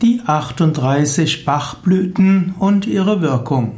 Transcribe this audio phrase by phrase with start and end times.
[0.00, 3.72] Die 38 Bachblüten und ihre Wirkung.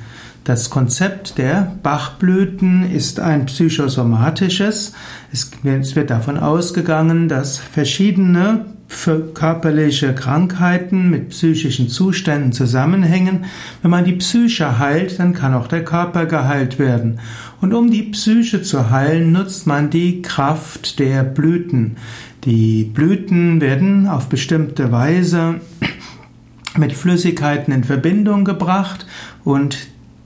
[0.43, 4.95] Das Konzept der Bachblüten ist ein psychosomatisches.
[5.31, 13.45] Es wird davon ausgegangen, dass verschiedene für körperliche Krankheiten mit psychischen Zuständen zusammenhängen.
[13.83, 17.21] Wenn man die Psyche heilt, dann kann auch der Körper geheilt werden.
[17.61, 21.97] Und um die Psyche zu heilen, nutzt man die Kraft der Blüten.
[22.45, 25.61] Die Blüten werden auf bestimmte Weise
[26.77, 29.07] mit Flüssigkeiten in Verbindung gebracht
[29.45, 29.79] und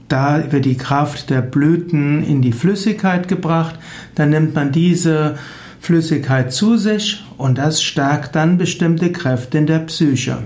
[0.09, 3.79] da wird die Kraft der Blüten in die Flüssigkeit gebracht,
[4.15, 5.37] dann nimmt man diese
[5.85, 10.39] Flüssigkeit zu sich und das stärkt dann bestimmte Kräfte in der Psyche.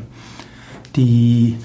[0.97, 1.57] Die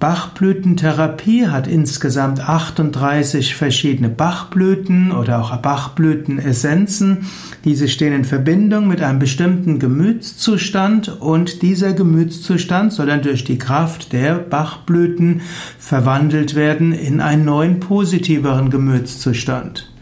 [0.00, 7.26] Bachblütentherapie hat insgesamt 38 verschiedene Bachblüten oder auch Bachblütenessenzen.
[7.64, 13.56] Diese stehen in Verbindung mit einem bestimmten Gemütszustand und dieser Gemütszustand soll dann durch die
[13.56, 15.40] Kraft der Bachblüten
[15.78, 19.95] verwandelt werden in einen neuen positiveren Gemütszustand.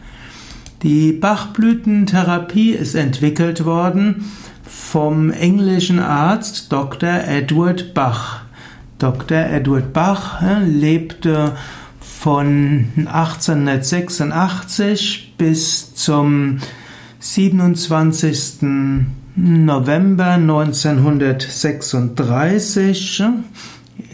[0.85, 4.25] Die Bachblütentherapie ist entwickelt worden
[4.63, 7.09] vom englischen Arzt Dr.
[7.09, 8.41] Edward Bach.
[8.99, 9.35] Dr.
[9.35, 11.55] Edward Bach lebte
[11.99, 16.59] von 1886 bis zum
[17.17, 18.57] 27.
[19.35, 23.23] November 1936.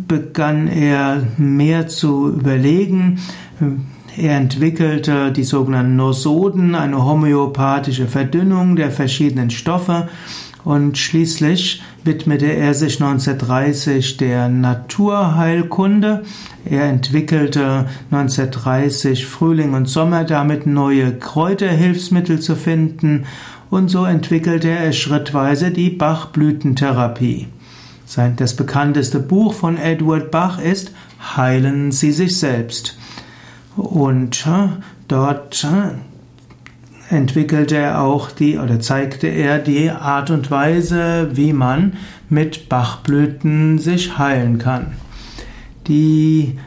[0.08, 3.20] begann er mehr zu überlegen.
[4.16, 10.08] Er entwickelte die sogenannten Nosoden, eine homöopathische Verdünnung der verschiedenen Stoffe
[10.68, 16.24] und schließlich widmete er sich 1930 der Naturheilkunde.
[16.66, 23.24] Er entwickelte 1930 Frühling und Sommer damit neue Kräuterhilfsmittel zu finden
[23.70, 27.48] und so entwickelte er schrittweise die Bachblütentherapie.
[28.36, 30.92] Das bekannteste Buch von Edward Bach ist
[31.34, 32.98] Heilen Sie sich selbst.
[33.74, 34.68] Und äh,
[35.08, 35.94] dort äh,
[37.10, 41.96] entwickelte er auch die oder zeigte er die Art und Weise, wie man
[42.28, 44.96] mit Bachblüten sich heilen kann.
[45.86, 46.58] Die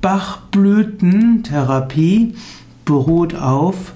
[0.00, 2.34] Bachblütentherapie
[2.84, 3.92] beruht auf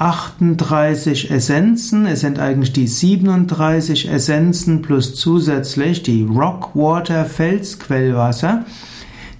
[0.00, 2.06] 38 Essenzen.
[2.06, 8.64] Es sind eigentlich die 37 Essenzen plus zusätzlich die Rockwater Felsquellwasser.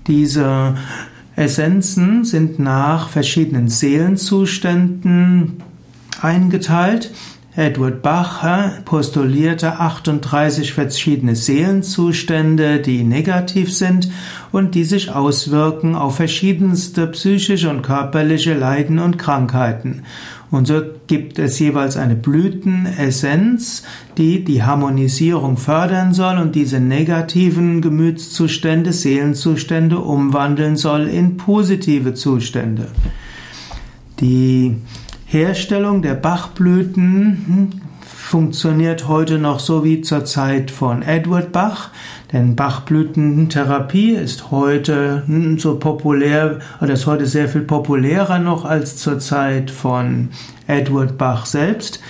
[0.06, 0.74] Diese
[1.40, 5.62] Essenzen sind nach verschiedenen Seelenzuständen
[6.20, 7.12] eingeteilt.
[7.56, 8.44] Edward Bach
[8.84, 14.08] postulierte 38 verschiedene Seelenzustände, die negativ sind
[14.52, 20.04] und die sich auswirken auf verschiedenste psychische und körperliche Leiden und Krankheiten.
[20.52, 23.82] Und so gibt es jeweils eine Blütenessenz,
[24.16, 32.88] die die Harmonisierung fördern soll und diese negativen Gemütszustände, Seelenzustände umwandeln soll in positive Zustände.
[34.20, 34.76] Die
[35.32, 41.90] Herstellung der Bachblüten funktioniert heute noch so wie zur Zeit von Edward Bach.
[42.32, 45.22] Denn Bachblütentherapie ist heute
[45.58, 50.30] so populär oder ist heute sehr viel populärer noch als zur Zeit von
[50.66, 52.00] Edward Bach selbst.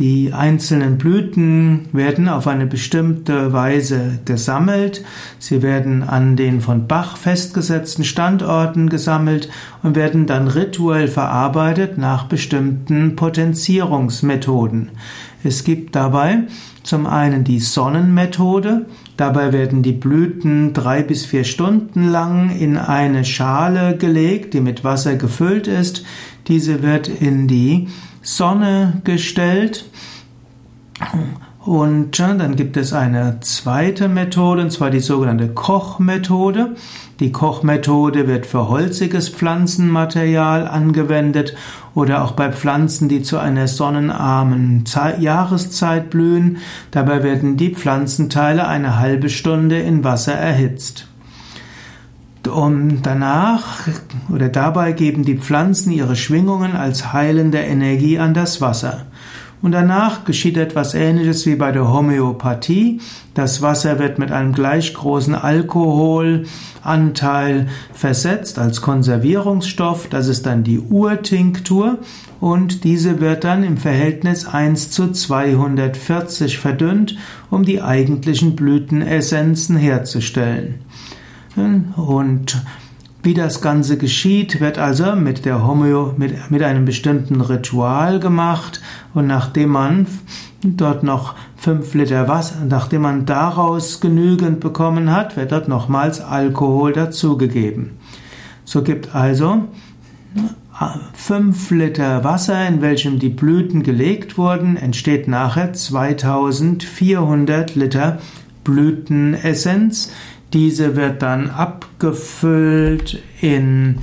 [0.00, 5.04] Die einzelnen Blüten werden auf eine bestimmte Weise gesammelt.
[5.38, 9.50] Sie werden an den von Bach festgesetzten Standorten gesammelt
[9.82, 14.88] und werden dann rituell verarbeitet nach bestimmten Potenzierungsmethoden.
[15.44, 16.44] Es gibt dabei
[16.82, 18.86] zum einen die Sonnenmethode.
[19.18, 24.82] Dabei werden die Blüten drei bis vier Stunden lang in eine Schale gelegt, die mit
[24.82, 26.06] Wasser gefüllt ist.
[26.48, 27.88] Diese wird in die
[28.36, 29.86] Sonne gestellt.
[31.64, 36.76] Und dann gibt es eine zweite Methode, und zwar die sogenannte Kochmethode.
[37.18, 41.54] Die Kochmethode wird für holziges Pflanzenmaterial angewendet
[41.94, 44.84] oder auch bei Pflanzen, die zu einer sonnenarmen
[45.18, 46.58] Jahreszeit blühen.
[46.92, 51.09] Dabei werden die Pflanzenteile eine halbe Stunde in Wasser erhitzt.
[52.48, 53.86] Und danach
[54.32, 59.06] oder dabei geben die Pflanzen ihre Schwingungen als heilende Energie an das Wasser.
[59.62, 63.02] Und danach geschieht etwas Ähnliches wie bei der Homöopathie.
[63.34, 70.08] Das Wasser wird mit einem gleich großen Alkoholanteil versetzt als Konservierungsstoff.
[70.08, 71.98] Das ist dann die Urtinktur.
[72.40, 77.18] Und diese wird dann im Verhältnis 1 zu 240 verdünnt,
[77.50, 80.76] um die eigentlichen Blütenessenzen herzustellen.
[81.56, 82.62] Und
[83.22, 88.80] wie das Ganze geschieht, wird also mit der Homöo, mit, mit einem bestimmten Ritual gemacht
[89.12, 90.06] und nachdem man
[90.62, 96.92] dort noch fünf Liter Wasser, nachdem man daraus genügend bekommen hat, wird dort nochmals Alkohol
[96.92, 97.90] dazugegeben.
[98.64, 99.68] So gibt also
[101.12, 108.18] fünf Liter Wasser, in welchem die Blüten gelegt wurden, entsteht nachher 2400 Liter
[108.64, 110.10] Blütenessenz,
[110.52, 113.98] diese wird dann abgefüllt in,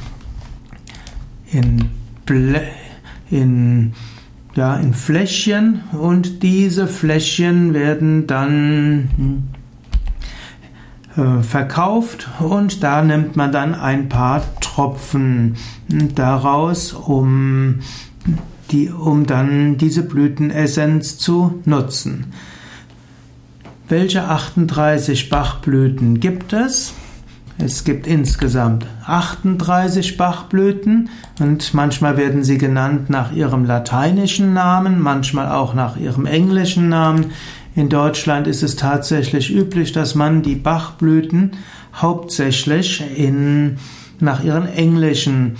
[1.52, 1.90] in,
[3.30, 3.94] in,
[4.56, 9.50] ja, in Fläschchen und diese Fläschchen werden dann
[11.18, 15.56] äh, verkauft und da nimmt man dann ein paar Tropfen
[16.16, 17.80] daraus, um,
[18.72, 22.28] die, um dann diese Blütenessenz zu nutzen.
[23.90, 26.94] Welche 38 Bachblüten gibt es?
[27.58, 35.50] Es gibt insgesamt 38 Bachblüten und manchmal werden sie genannt nach ihrem lateinischen Namen, manchmal
[35.50, 37.28] auch nach ihrem englischen Namen.
[37.76, 41.52] In Deutschland ist es tatsächlich üblich, dass man die Bachblüten
[41.96, 43.78] hauptsächlich in,
[44.20, 45.56] nach ihren englischen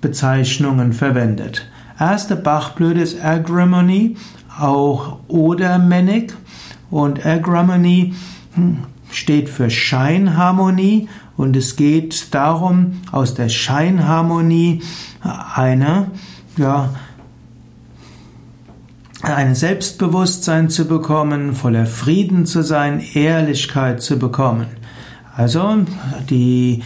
[0.00, 1.68] Bezeichnungen verwendet.
[1.98, 4.16] Erste Bachblüte ist Agrimony,
[4.60, 6.34] auch Odermennig
[6.92, 8.14] und Agramony
[8.54, 14.82] hm, steht für Scheinharmonie und es geht darum, aus der Scheinharmonie
[15.54, 16.10] eine,
[16.56, 16.90] ja,
[19.22, 24.66] ein Selbstbewusstsein zu bekommen, voller Frieden zu sein, Ehrlichkeit zu bekommen.
[25.34, 25.78] Also
[26.28, 26.82] die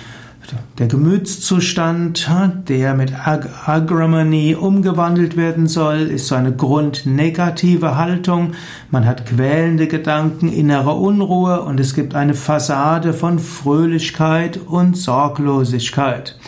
[0.79, 2.29] der Gemütszustand,
[2.69, 8.53] der mit Ag Agramony umgewandelt werden soll, ist so eine grundnegative Haltung.
[8.91, 16.39] Man hat quälende Gedanken, innere Unruhe und es gibt eine Fassade von Fröhlichkeit und Sorglosigkeit.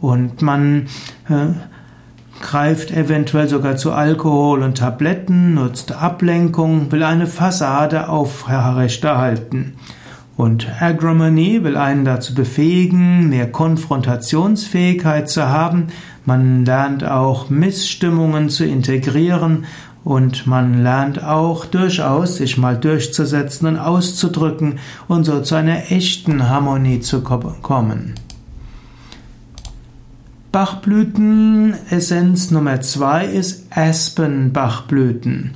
[0.00, 0.88] Und man
[1.28, 1.54] äh,
[2.42, 9.76] greift eventuell sogar zu Alkohol und Tabletten, nutzt Ablenkung, will eine Fassade aufrechterhalten.
[10.36, 15.88] Und Agramony will einen dazu befähigen, mehr Konfrontationsfähigkeit zu haben.
[16.24, 19.64] Man lernt auch Missstimmungen zu integrieren
[20.02, 26.48] und man lernt auch durchaus, sich mal durchzusetzen und auszudrücken und so zu einer echten
[26.48, 28.14] Harmonie zu kommen.
[30.52, 35.54] Bachblütenessenz Nummer zwei ist Aspen-Bachblüten.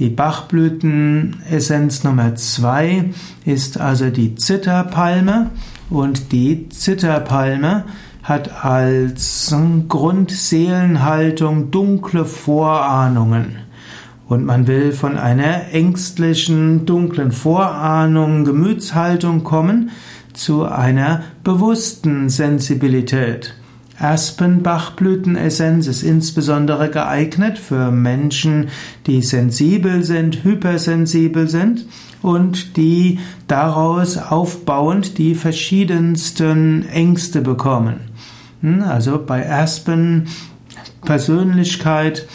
[0.00, 3.10] Die Bachblütenessenz Nummer zwei
[3.44, 5.50] ist also die Zitterpalme
[5.90, 7.84] und die Zitterpalme
[8.22, 9.54] hat als
[9.88, 13.56] Grundseelenhaltung dunkle Vorahnungen.
[14.26, 19.90] Und man will von einer ängstlichen, dunklen Vorahnung, Gemütshaltung kommen
[20.32, 23.54] zu einer bewussten Sensibilität.
[24.00, 28.68] Aspenbachblütenessenz ist insbesondere geeignet für Menschen,
[29.06, 31.86] die sensibel sind, hypersensibel sind
[32.22, 38.00] und die daraus aufbauend die verschiedensten Ängste bekommen.
[38.62, 40.26] Hm, also bei Aspen
[41.04, 42.26] Persönlichkeit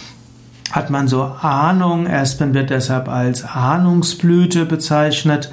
[0.72, 2.08] hat man so Ahnung.
[2.08, 5.52] Aspen wird deshalb als Ahnungsblüte bezeichnet.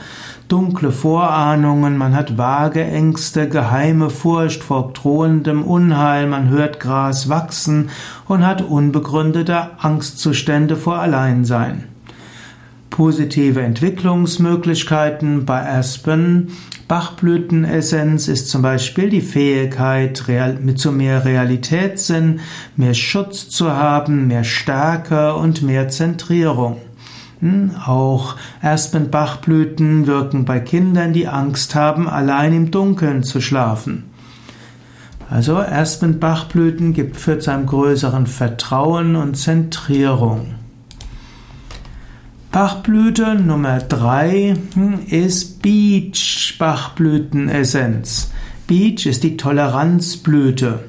[0.52, 7.88] Dunkle Vorahnungen, man hat vage Ängste, geheime Furcht vor drohendem Unheil, man hört Gras wachsen
[8.28, 11.84] und hat unbegründete Angstzustände vor Alleinsein.
[12.90, 16.48] Positive Entwicklungsmöglichkeiten bei Aspen
[16.86, 20.22] Bachblütenessenz ist zum Beispiel die Fähigkeit,
[20.60, 22.40] mit zu mehr Realitätssinn,
[22.76, 26.76] mehr Schutz zu haben, mehr Stärke und mehr Zentrierung.
[27.84, 34.04] Auch Aspenbachblüten wirken bei Kindern, die Angst haben, allein im Dunkeln zu schlafen.
[35.28, 40.54] Also Aspenbachblüten gibt für zu einem größeren Vertrauen und Zentrierung.
[42.52, 48.30] Bachblüte Nummer 3 hm, ist Beach Bachblütenessenz.
[48.66, 50.80] Beach ist die Toleranzblüte.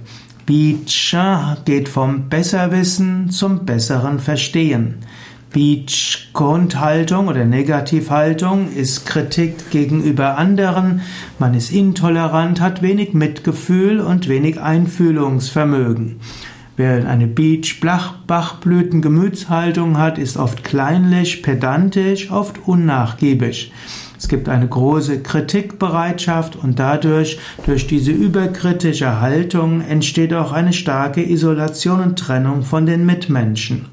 [0.45, 1.15] Beach
[1.63, 4.95] geht vom Besserwissen zum besseren Verstehen.
[5.53, 11.01] Beach Grundhaltung oder Negativhaltung ist Kritik gegenüber anderen,
[11.37, 16.19] man ist intolerant, hat wenig Mitgefühl und wenig Einfühlungsvermögen.
[16.75, 23.71] Wer eine Beach-Bachblüten-Gemütshaltung hat, ist oft kleinlich, pedantisch, oft unnachgiebig.
[24.17, 31.21] Es gibt eine große Kritikbereitschaft und dadurch, durch diese überkritische Haltung, entsteht auch eine starke
[31.21, 33.92] Isolation und Trennung von den Mitmenschen.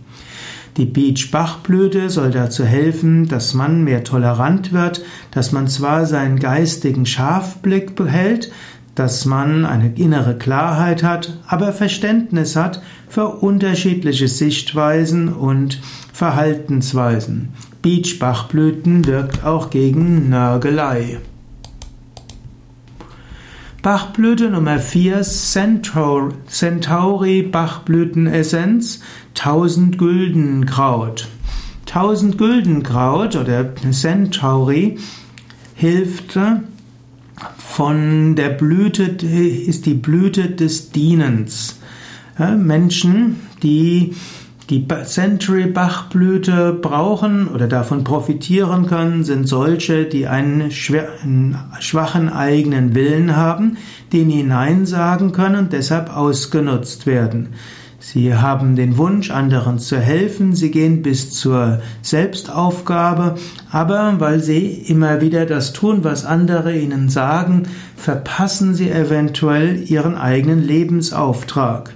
[0.77, 7.07] Die Beach-Bachblüte soll dazu helfen, dass man mehr tolerant wird, dass man zwar seinen geistigen
[7.07, 8.53] Scharfblick behält,
[8.95, 15.81] dass man eine innere Klarheit hat, aber Verständnis hat für unterschiedliche Sichtweisen und
[16.13, 17.49] Verhaltensweisen.
[17.83, 21.19] Beachbachblüten wirkt auch gegen Nörgelei.
[23.83, 29.01] Bachblüte Nummer 4 Centauri Bachblütenessenz
[29.35, 31.29] 1000 Güldenkraut.
[31.87, 34.99] 1000 Güldenkraut oder Centauri
[35.75, 36.39] hilft
[37.57, 41.79] von der Blüte ist die Blüte des Dienens.
[42.39, 44.15] Menschen, die
[44.71, 53.37] die Century Bachblüte brauchen oder davon profitieren können, sind solche, die einen schwachen eigenen Willen
[53.37, 53.79] haben,
[54.13, 57.49] den hinein sagen können und deshalb ausgenutzt werden.
[57.99, 63.35] Sie haben den Wunsch, anderen zu helfen, sie gehen bis zur Selbstaufgabe,
[63.71, 67.65] aber weil sie immer wieder das tun, was andere ihnen sagen,
[67.97, 71.93] verpassen sie eventuell ihren eigenen Lebensauftrag.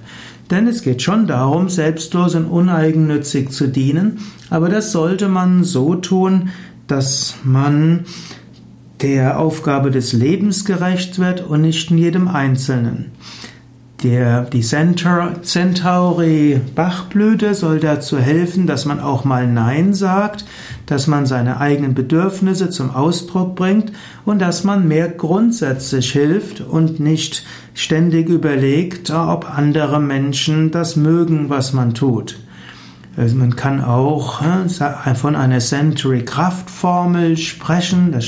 [0.54, 4.18] Denn es geht schon darum, selbstlos und uneigennützig zu dienen,
[4.50, 6.50] aber das sollte man so tun,
[6.86, 8.04] dass man
[9.02, 13.10] der Aufgabe des Lebens gerecht wird und nicht in jedem Einzelnen.
[14.04, 20.44] Der, die Centauri Bachblüte soll dazu helfen, dass man auch mal Nein sagt,
[20.84, 23.92] dass man seine eigenen Bedürfnisse zum Ausdruck bringt
[24.26, 31.48] und dass man mehr grundsätzlich hilft und nicht ständig überlegt, ob andere Menschen das mögen,
[31.48, 32.36] was man tut.
[33.16, 34.42] Also man kann auch
[35.14, 38.10] von einer Century Kraftformel sprechen.
[38.10, 38.18] Da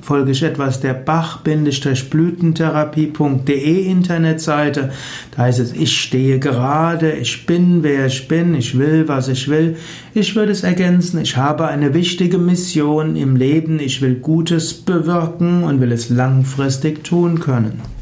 [0.00, 4.92] folge ich etwas der Bach-Blütentherapie.de Internetseite.
[5.32, 9.48] Da heißt es, ich stehe gerade, ich bin, wer ich bin, ich will, was ich
[9.48, 9.76] will.
[10.14, 15.64] Ich würde es ergänzen, ich habe eine wichtige Mission im Leben, ich will Gutes bewirken
[15.64, 17.97] und will es langfristig tun können.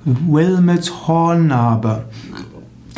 [0.05, 2.05] Wilmets Hornnarbe.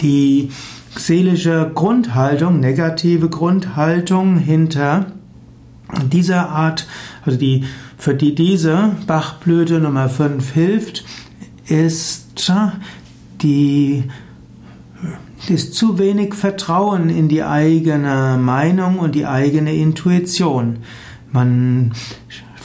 [0.00, 0.50] Die
[0.97, 5.06] seelische Grundhaltung, negative Grundhaltung hinter
[6.11, 6.87] dieser Art,
[7.25, 7.64] also die,
[7.97, 11.04] für die diese Bachblüte Nummer 5 hilft,
[11.66, 12.52] ist
[13.42, 14.04] die
[15.49, 20.78] ist zu wenig Vertrauen in die eigene Meinung und die eigene Intuition.
[21.30, 21.92] Man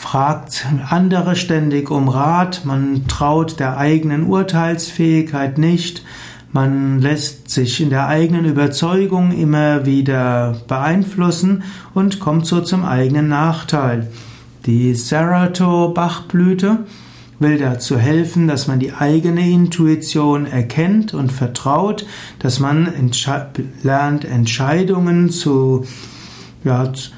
[0.04, 6.04] fragt andere ständig um Rat, man traut der eigenen Urteilsfähigkeit nicht,
[6.52, 13.30] man lässt sich in der eigenen Überzeugung immer wieder beeinflussen und kommt so zum eigenen
[13.30, 14.12] Nachteil.
[14.66, 16.80] Die Serato Bachblüte
[17.40, 22.06] will dazu helfen, dass man die eigene Intuition erkennt und vertraut,
[22.40, 23.48] dass man entsche
[23.82, 25.86] lernt, Entscheidungen zu,
[26.66, 27.10] ja, zu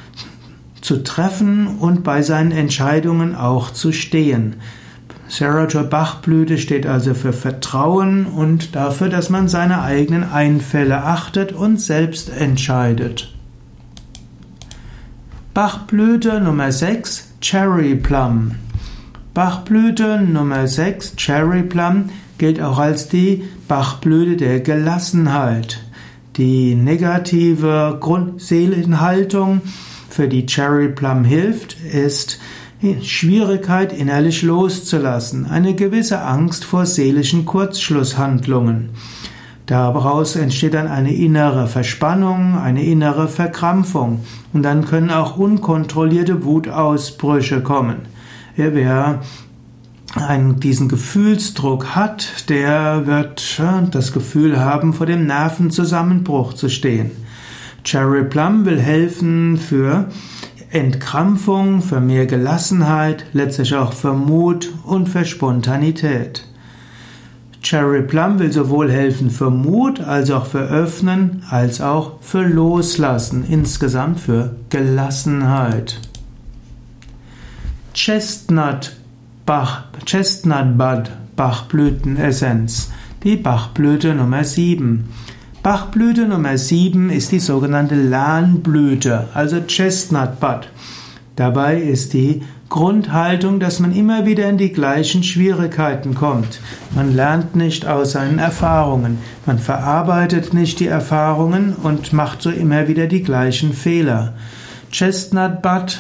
[0.94, 4.58] treffen und bei seinen Entscheidungen auch zu stehen.
[5.28, 11.52] Sarah Joy Bachblüte steht also für Vertrauen und dafür, dass man seine eigenen Einfälle achtet
[11.52, 13.34] und selbst entscheidet.
[15.54, 18.52] Bachblüte Nummer 6 Cherry Plum
[19.36, 22.06] Bachblüte Nummer 6, Cherry Plum,
[22.38, 25.82] gilt auch als die Bachblüte der Gelassenheit.
[26.38, 29.60] Die negative Grundseelenhaltung,
[30.16, 32.40] für die Cherry Plum hilft, ist
[33.02, 38.92] Schwierigkeit innerlich loszulassen, eine gewisse Angst vor seelischen Kurzschlusshandlungen.
[39.66, 44.22] Daraus entsteht dann eine innere Verspannung, eine innere Verkrampfung
[44.54, 47.98] und dann können auch unkontrollierte Wutausbrüche kommen.
[48.56, 49.22] Wer
[50.16, 57.12] einen, diesen Gefühlsdruck hat, der wird das Gefühl haben, vor dem Nervenzusammenbruch zu stehen.
[57.86, 60.08] Cherry Plum will helfen für
[60.72, 66.48] Entkrampfung, für mehr Gelassenheit, letztlich auch für Mut und für Spontanität.
[67.62, 73.46] Cherry Plum will sowohl helfen für Mut, als auch für Öffnen, als auch für Loslassen,
[73.48, 76.00] insgesamt für Gelassenheit.
[77.94, 78.96] Chestnut
[79.46, 82.92] Bach, Chestnut Bud Bachblütenessenz,
[83.24, 85.08] die Bachblüte Nummer 7.
[85.66, 90.70] Bachblüte Nummer 7 ist die sogenannte Lahnblüte, also Chestnut Bud.
[91.36, 96.60] Dabei ist die Grundhaltung, dass man immer wieder in die gleichen Schwierigkeiten kommt.
[96.94, 99.18] Man lernt nicht aus seinen Erfahrungen,
[99.48, 104.36] man verarbeitet nicht die Erfahrungen und macht so immer wieder die gleichen Fehler.
[104.98, 106.00] Chestnut Butt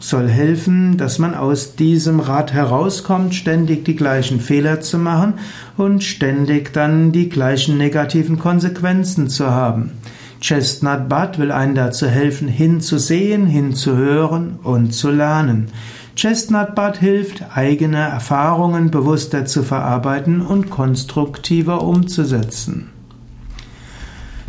[0.00, 5.34] soll helfen, dass man aus diesem Rad herauskommt, ständig die gleichen Fehler zu machen
[5.76, 9.92] und ständig dann die gleichen negativen Konsequenzen zu haben.
[10.40, 15.68] Chestnut Butt will einen dazu helfen, hinzusehen, hinzuhören und zu lernen.
[16.16, 22.90] Chestnut Butt hilft, eigene Erfahrungen bewusster zu verarbeiten und konstruktiver umzusetzen.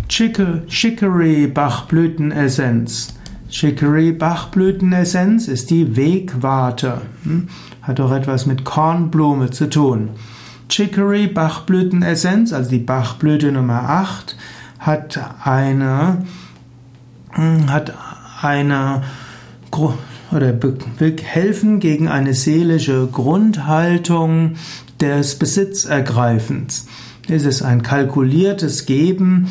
[0.09, 3.13] Chicory Bachblütenessenz
[3.53, 7.03] Chicory Bachblütenessenz ist die Wegwarte.
[7.23, 7.49] Hm?
[7.83, 10.09] Hat auch etwas mit Kornblume zu tun.
[10.69, 14.35] Chicory Bachblütenessenz, also die Bachblüte Nummer 8,
[14.79, 16.25] hat eine,
[17.33, 17.93] hm, hat
[18.41, 19.03] eine,
[20.31, 20.59] oder
[20.97, 24.55] will helfen gegen eine seelische Grundhaltung
[24.99, 26.87] des Besitzergreifens.
[27.29, 29.47] Es ist ein kalkuliertes Geben.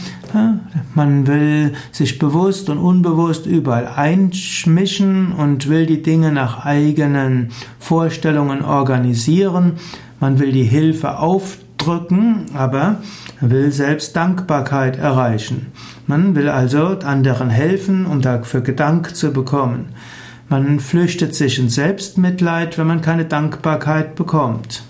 [0.94, 8.62] Man will sich bewusst und unbewusst überall einschmischen und will die Dinge nach eigenen Vorstellungen
[8.62, 9.74] organisieren.
[10.20, 12.98] Man will die Hilfe aufdrücken, aber
[13.40, 15.68] will selbst Dankbarkeit erreichen.
[16.06, 19.94] Man will also anderen helfen, um dafür Gedank zu bekommen.
[20.50, 24.82] Man flüchtet sich in Selbstmitleid, wenn man keine Dankbarkeit bekommt.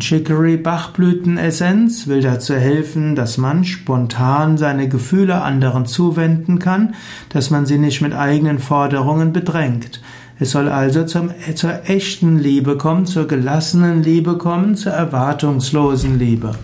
[0.00, 6.94] Chicory Bachblütenessenz will dazu helfen, dass man spontan seine Gefühle anderen zuwenden kann,
[7.28, 10.00] dass man sie nicht mit eigenen Forderungen bedrängt.
[10.40, 16.56] Es soll also zum, zur echten Liebe kommen, zur gelassenen Liebe kommen, zur erwartungslosen Liebe.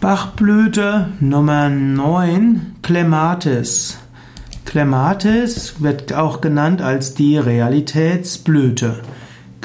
[0.00, 3.98] Bachblüte Nummer 9, Clematis.
[4.64, 9.00] Clematis wird auch genannt als die Realitätsblüte.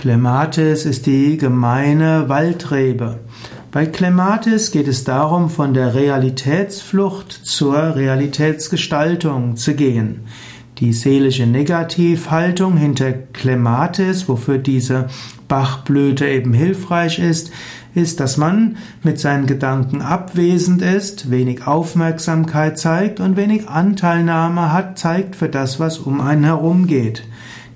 [0.03, 3.21] Clematis ist die gemeine Waldrebe.
[3.71, 10.25] Bei Clematis geht es darum, von der Realitätsflucht zur Realitätsgestaltung zu gehen.
[10.79, 15.07] Die seelische Negativhaltung hinter Clematis, wofür diese
[15.47, 17.53] Bachblüte eben hilfreich ist,
[17.95, 24.99] ist, dass man mit seinen Gedanken abwesend ist, wenig Aufmerksamkeit zeigt und wenig Anteilnahme hat,
[24.99, 27.23] zeigt für das, was um einen herum geht.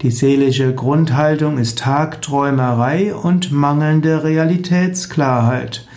[0.04, 5.88] Die seelische Grundhaltung ist Tagträumerei und mangelnde Realitätsklarheit.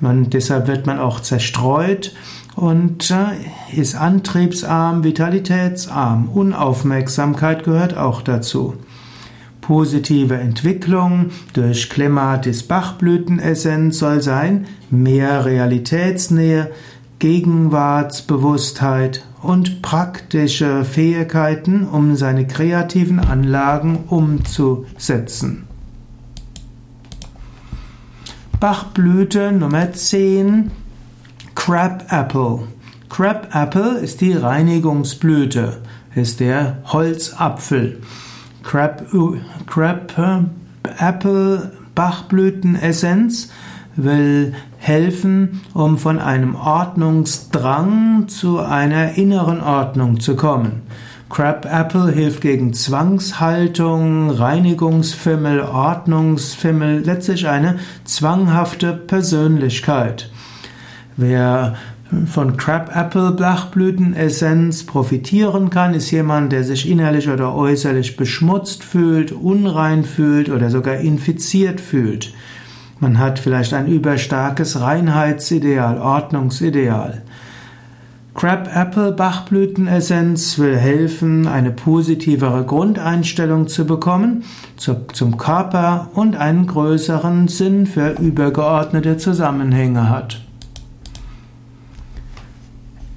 [0.00, 2.14] Man, deshalb wird man auch zerstreut
[2.56, 6.30] und äh, ist antriebsarm, vitalitätsarm.
[6.30, 8.74] Unaufmerksamkeit gehört auch dazu.
[9.60, 16.70] Positive Entwicklung durch Clematis Bachblütenessenz soll sein mehr Realitätsnähe,
[17.22, 25.68] Gegenwartsbewusstheit und praktische Fähigkeiten, um seine kreativen Anlagen umzusetzen.
[28.58, 30.72] Bachblüte Nummer 10
[31.54, 32.66] Crab Apple.
[33.08, 35.80] Crab Apple ist die Reinigungsblüte,
[36.16, 38.02] ist der Holzapfel.
[38.64, 39.06] Crab,
[39.68, 40.12] Crab
[40.98, 43.48] Apple Bachblütenessenz
[43.96, 50.82] will helfen, um von einem Ordnungsdrang zu einer inneren Ordnung zu kommen.
[51.28, 60.30] Crab Apple hilft gegen Zwangshaltung, Reinigungsfimmel, Ordnungsfimmel, letztlich eine zwanghafte Persönlichkeit.
[61.16, 61.76] Wer
[62.26, 69.32] von Crab Apple Blachblütenessenz profitieren kann, ist jemand, der sich innerlich oder äußerlich beschmutzt fühlt,
[69.32, 72.34] unrein fühlt oder sogar infiziert fühlt.
[73.02, 77.22] Man hat vielleicht ein überstarkes Reinheitsideal, Ordnungsideal.
[78.32, 84.44] Crab Apple Bachblütenessenz will helfen, eine positivere Grundeinstellung zu bekommen
[84.76, 90.40] zum Körper und einen größeren Sinn für übergeordnete Zusammenhänge hat.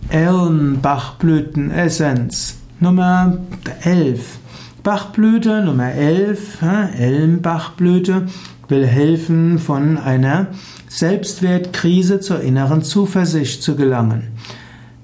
[0.09, 3.37] Elmbachblütenessenz Nummer
[3.83, 4.39] 11.
[4.85, 6.61] Bachblüte Nummer 11,
[6.99, 8.27] Elmbachblüte,
[8.67, 10.49] will helfen, von einer
[10.87, 14.27] Selbstwertkrise zur inneren Zuversicht zu gelangen.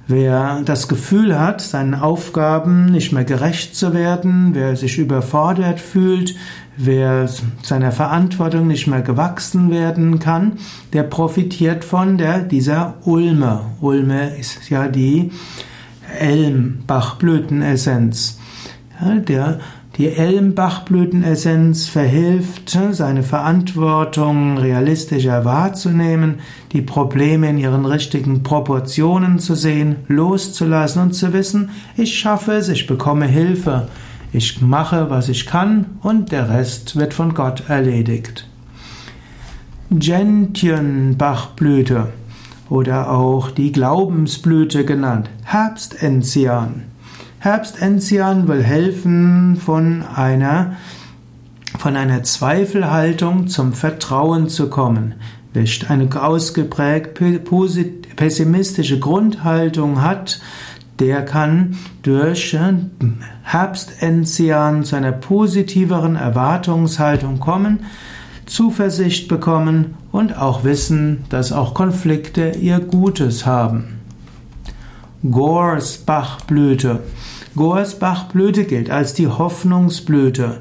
[0.06, 6.36] Wer das Gefühl hat, seinen Aufgaben nicht mehr gerecht zu werden, wer sich überfordert fühlt,
[6.78, 7.28] wer
[7.64, 10.60] seiner Verantwortung nicht mehr gewachsen werden kann,
[10.94, 13.62] der profitiert von der, dieser Ulme.
[13.80, 15.32] Ulme ist ja die
[16.20, 18.38] Elmbachblütenessenz.
[19.02, 19.60] Der
[19.98, 26.36] die Elmbachblütenessenz verhilft, seine Verantwortung realistischer wahrzunehmen,
[26.72, 32.70] die Probleme in ihren richtigen Proportionen zu sehen, loszulassen und zu wissen, ich schaffe es,
[32.70, 33.90] ich bekomme Hilfe,
[34.32, 38.48] ich mache, was ich kann und der Rest wird von Gott erledigt.
[39.90, 42.08] Gentienbachblüte
[42.70, 46.91] oder auch die Glaubensblüte genannt, Herbstenzian.
[47.44, 50.74] Herbstenzian will helfen, von einer,
[51.76, 55.16] von einer Zweifelhaltung zum Vertrauen zu kommen.
[55.52, 57.20] Wer eine ausgeprägt
[58.16, 60.40] pessimistische Grundhaltung hat,
[61.00, 62.74] der kann durch äh,
[63.42, 67.80] Herbstenzian zu einer positiveren Erwartungshaltung kommen,
[68.46, 74.00] Zuversicht bekommen und auch wissen, dass auch Konflikte ihr Gutes haben.
[75.24, 77.00] Gorsbachblüte
[77.56, 80.58] Gorsbachblüte gilt als die Hoffnungsblüte,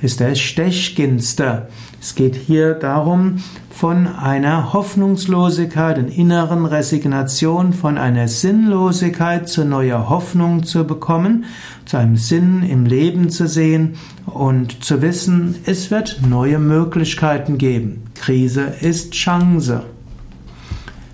[0.00, 1.68] ist der Stechginster.
[2.00, 10.08] Es geht hier darum, von einer Hoffnungslosigkeit und inneren Resignation, von einer Sinnlosigkeit zu neuer
[10.08, 11.46] Hoffnung zu bekommen,
[11.84, 13.96] zu einem Sinn im Leben zu sehen
[14.26, 18.04] und zu wissen, es wird neue Möglichkeiten geben.
[18.14, 19.82] Krise ist Chance.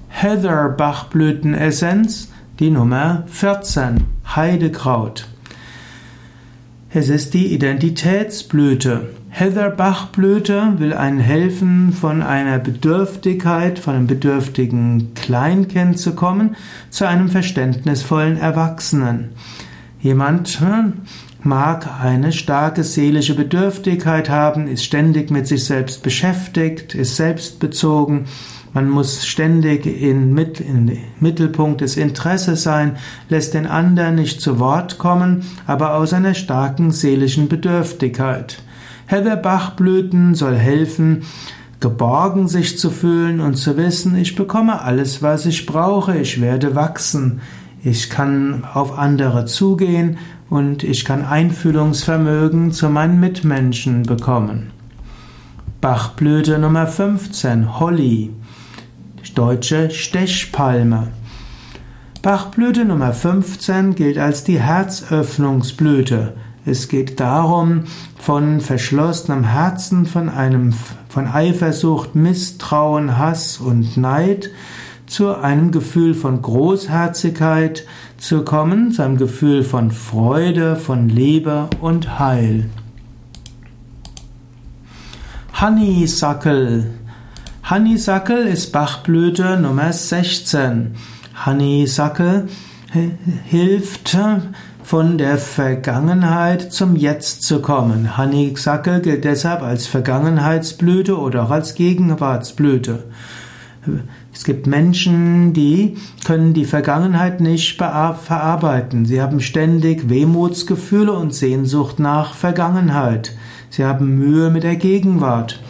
[0.09, 4.05] Heatherbachblütenessenz die Nummer 14,
[4.37, 5.27] Heidekraut.
[6.91, 9.09] Es ist die Identitätsblüte.
[9.31, 16.55] Heatherbachblüte will einen helfen, von einer Bedürftigkeit, von einem bedürftigen Kleinkind zu kommen,
[16.91, 19.31] zu einem verständnisvollen Erwachsenen.
[20.01, 20.93] Jemand hm,
[21.43, 28.27] mag eine starke seelische Bedürftigkeit haben, ist ständig mit sich selbst beschäftigt, ist selbstbezogen,
[28.75, 30.35] man muss ständig in
[31.21, 32.97] Mittelpunkt des Interesses sein,
[33.29, 38.63] lässt den anderen nicht zu Wort kommen, aber aus einer starken seelischen Bedürftigkeit.
[39.07, 41.23] Heatherbachblüten soll helfen,
[41.79, 46.75] geborgen sich zu fühlen und zu wissen, ich bekomme alles, was ich brauche, ich werde
[46.75, 47.43] wachsen,
[47.85, 50.19] ich kann auf andere zugehen
[50.51, 54.71] und ich kann Einfühlungsvermögen zu meinen Mitmenschen bekommen.
[55.81, 58.33] Bachblüte Nummer 15, Holly
[59.33, 61.09] deutsche Stechpalme.
[62.21, 66.35] Bachblüte Nummer 15 gilt als die Herzöffnungsblüte.
[66.67, 67.85] Es geht darum,
[68.19, 70.75] von verschlossenem Herzen, von einem,
[71.09, 74.51] von Eifersucht, Misstrauen, Hass und Neid
[75.07, 82.19] zu einem Gefühl von Großherzigkeit zu kommen, zu einem Gefühl von Freude, von Liebe und
[82.19, 82.71] Heil.
[85.61, 86.87] Honeysuckle
[87.71, 90.97] Honeysuckle ist Bachblüte Nummer 16.
[91.47, 92.47] Honeysuckle
[93.47, 94.19] hilft
[94.83, 98.19] von der Vergangenheit zum Jetzt zu kommen.
[98.19, 103.05] Honeysuckle gilt deshalb als Vergangenheitsblüte oder auch als Gegenwartsblüte.
[104.31, 105.97] Es gibt Menschen, die
[106.27, 109.07] können die Vergangenheit nicht verarbeiten.
[109.07, 113.35] Sie haben ständig Wehmutsgefühle und Sehnsucht nach Vergangenheit.
[113.71, 115.64] Sie haben Mühe mit der Gegenwart.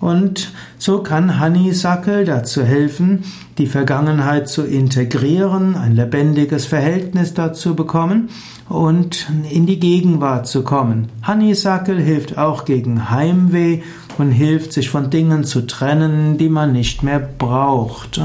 [0.00, 3.24] Und so kann Honeysuckle dazu helfen,
[3.58, 8.28] die Vergangenheit zu integrieren, ein lebendiges Verhältnis dazu bekommen
[8.68, 11.08] und in die Gegenwart zu kommen.
[11.26, 13.80] Honeysuckle hilft auch gegen Heimweh
[14.18, 18.20] und hilft, sich von Dingen zu trennen, die man nicht mehr braucht.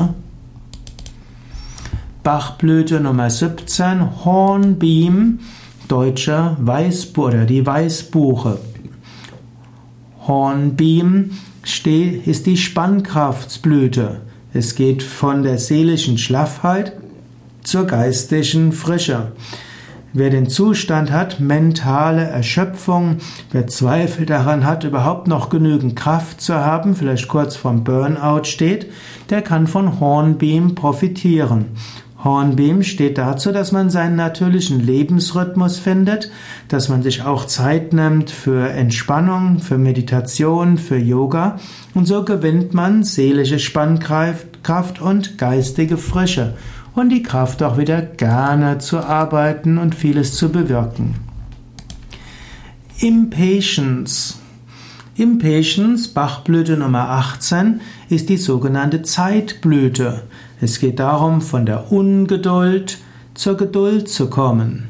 [2.21, 5.39] Bachblüte Nummer 17, Hornbeam,
[5.88, 8.59] deutscher Weißbuch oder die Weißbuche.
[10.25, 11.31] Hornbeam
[11.65, 14.21] ist die Spannkraftsblüte.
[14.54, 16.93] Es geht von der seelischen Schlaffheit
[17.63, 19.32] zur geistigen Frische.
[20.15, 23.17] Wer den Zustand hat, mentale Erschöpfung,
[23.52, 28.91] wer Zweifel daran hat, überhaupt noch genügend Kraft zu haben, vielleicht kurz vorm Burnout steht,
[29.32, 31.65] der kann von Hornbeam profitieren.
[32.23, 36.31] Hornbeam steht dazu, dass man seinen natürlichen Lebensrhythmus findet,
[36.69, 41.59] dass man sich auch Zeit nimmt für Entspannung, für Meditation, für Yoga
[41.93, 46.55] und so gewinnt man seelische Spannkraft und geistige Frische
[46.95, 51.15] und die Kraft auch wieder gerne zu arbeiten und vieles zu bewirken.
[52.99, 54.38] Impatience
[55.15, 60.23] Impatience, Bachblüte Nummer 18, ist die sogenannte Zeitblüte.
[60.60, 62.97] Es geht darum, von der Ungeduld
[63.36, 64.88] zur Geduld zu kommen.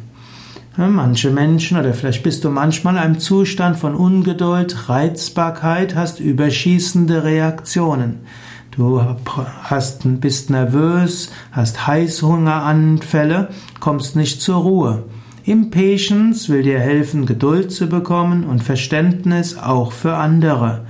[0.78, 7.26] Manche Menschen, oder vielleicht bist du manchmal in einem Zustand von Ungeduld, Reizbarkeit, hast überschießende
[7.26, 8.22] Reaktionen.
[8.72, 13.50] Du hast, bist nervös, hast Heißhungeranfälle,
[13.82, 15.04] kommst nicht zur Ruhe.
[15.46, 20.86] Impatience will dir helfen, Geduld zu bekommen und Verständnis auch für andere.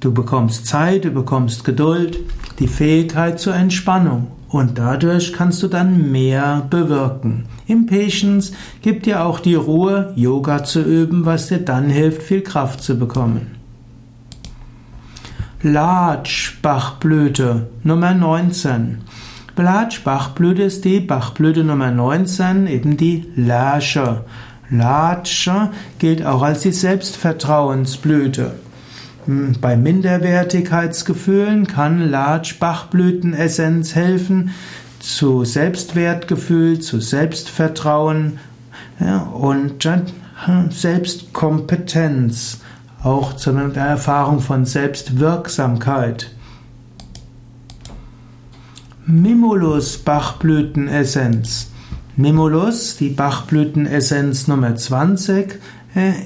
[0.00, 2.18] Du bekommst Zeit, du bekommst Geduld,
[2.58, 7.44] die Fähigkeit zur Entspannung und dadurch kannst du dann mehr bewirken.
[7.68, 8.52] Impatience
[8.82, 12.98] gibt dir auch die Ruhe, Yoga zu üben, was dir dann hilft, viel Kraft zu
[12.98, 13.52] bekommen.
[15.62, 18.98] Large Bachblüte Nummer 19
[19.56, 24.24] Blatschbachblüte ist die Bachblüte Nummer 19, eben die Lasche.
[24.68, 28.52] Lasche gilt auch als die Selbstvertrauensblüte.
[29.26, 34.50] Hm, bei Minderwertigkeitsgefühlen kann Latsch-Bachblütenessenz helfen
[34.98, 38.40] zu Selbstwertgefühl, zu Selbstvertrauen
[39.34, 39.88] und
[40.70, 42.60] Selbstkompetenz,
[43.02, 46.33] auch zu einer Erfahrung von Selbstwirksamkeit.
[49.06, 51.70] Mimulus Bachblütenessenz.
[52.16, 55.58] Mimulus, die Bachblütenessenz Nummer 20,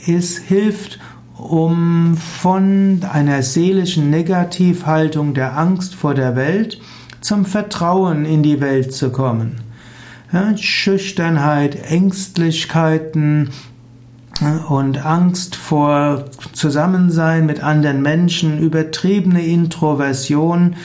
[0.07, 1.01] ist, hilft,
[1.37, 6.81] um von einer seelischen Negativhaltung der Angst vor der Welt
[7.21, 9.57] zum Vertrauen in die Welt zu kommen.
[10.55, 13.51] Schüchternheit, Ängstlichkeiten
[14.69, 20.77] und Angst vor Zusammensein mit anderen Menschen, übertriebene Introversion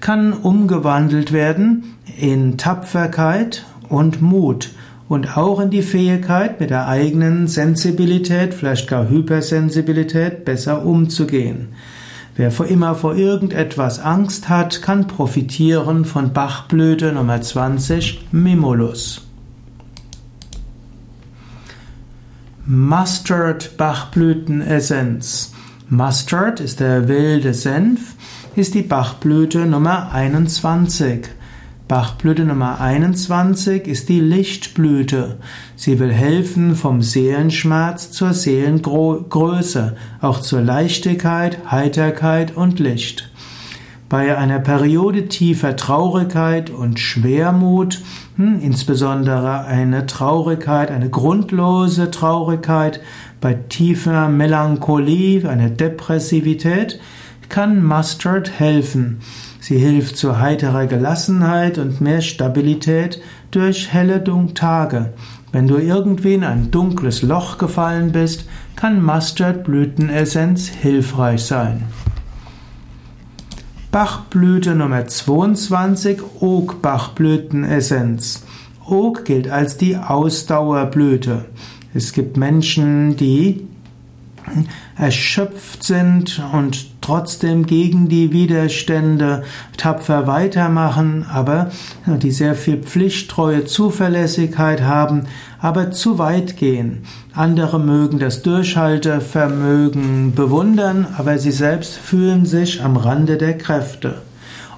[0.00, 4.70] kann umgewandelt werden in Tapferkeit und Mut
[5.08, 11.68] und auch in die Fähigkeit, mit der eigenen Sensibilität, vielleicht gar Hypersensibilität, besser umzugehen.
[12.36, 19.22] Wer vor immer vor irgendetwas Angst hat, kann profitieren von Bachblüte Nummer 20, Mimulus.
[22.64, 25.52] Mustard Bachblütenessenz.
[25.88, 28.14] Mustard ist der wilde Senf
[28.58, 31.28] ist die Bachblüte Nummer 21.
[31.86, 35.36] Bachblüte Nummer 21 ist die Lichtblüte.
[35.76, 43.30] Sie will helfen vom Seelenschmerz zur Seelengröße, auch zur Leichtigkeit, Heiterkeit und Licht.
[44.08, 48.00] Bei einer Periode tiefer Traurigkeit und Schwermut,
[48.36, 53.00] hm, insbesondere eine Traurigkeit, eine grundlose Traurigkeit,
[53.40, 56.98] bei tiefer Melancholie, einer Depressivität,
[57.48, 59.20] kann Mustard helfen.
[59.60, 64.22] Sie hilft zu heiterer Gelassenheit und mehr Stabilität durch helle
[64.54, 65.12] Tage.
[65.50, 68.44] Wenn du irgendwie in ein dunkles Loch gefallen bist,
[68.76, 71.84] kann Mustardblütenessenz hilfreich sein.
[73.90, 78.44] Bachblüte Nummer 22, Oak-Bachblütenessenz.
[78.86, 81.46] Oak gilt als die Ausdauerblüte.
[81.94, 83.66] Es gibt Menschen, die
[84.96, 89.42] erschöpft sind und trotzdem gegen die Widerstände
[89.78, 91.70] tapfer weitermachen, aber
[92.06, 95.22] die sehr viel Pflichttreue, Zuverlässigkeit haben,
[95.58, 97.04] aber zu weit gehen.
[97.32, 104.16] Andere mögen das Durchhaltevermögen bewundern, aber sie selbst fühlen sich am Rande der Kräfte.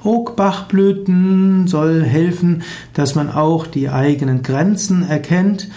[0.05, 2.63] Oakbachblüten soll helfen,
[2.95, 5.69] dass man auch die eigenen Grenzen erkennt,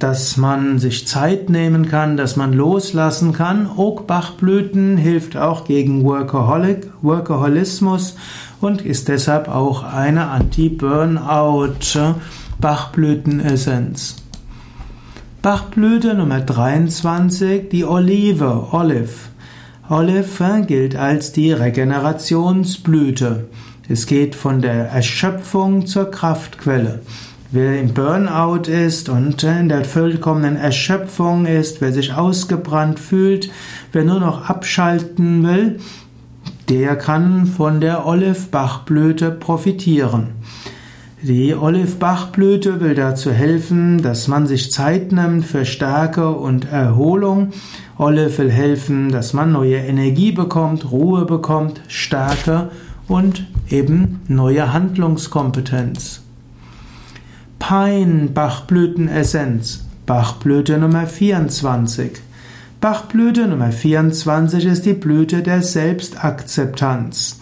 [0.00, 3.68] dass man sich Zeit nehmen kann, dass man loslassen kann.
[3.76, 8.16] Oakbachblüten hilft auch gegen Workaholic, Workaholismus
[8.60, 12.14] und ist deshalb auch eine Anti-Burnout
[12.60, 14.16] Bachblütenessenz.
[15.42, 19.08] Bachblüte Nummer 23, die Olive, Olive.
[19.88, 23.48] Olive gilt als die Regenerationsblüte.
[23.88, 27.00] Es geht von der Erschöpfung zur Kraftquelle.
[27.52, 33.50] Wer im Burnout ist und in der vollkommenen Erschöpfung ist, wer sich ausgebrannt fühlt,
[33.90, 35.80] wer nur noch abschalten will,
[36.68, 40.28] der kann von der Olivbachblüte profitieren.
[41.22, 47.50] Die Olivbachblüte will dazu helfen, dass man sich Zeit nimmt für Stärke und Erholung.
[47.98, 52.70] Olive will helfen, dass man neue Energie bekommt, Ruhe bekommt, Stärke
[53.08, 56.22] und eben neue Handlungskompetenz.
[57.70, 62.20] Pein Bachblütenessenz, Bachblüte Nummer 24.
[62.80, 67.38] Bachblüte Nummer 24 ist die Blüte der Selbstakzeptanz.